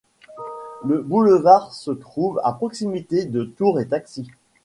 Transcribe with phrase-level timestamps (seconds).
[0.83, 4.31] Le boulevard se trouve à proximité de Tour et Taxis.